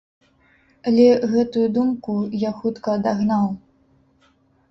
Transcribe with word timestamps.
Але 0.91 1.05
гэтую 1.33 1.65
думку 1.75 2.15
я 2.43 2.51
хутка 2.61 2.89
адагнаў. 3.01 3.45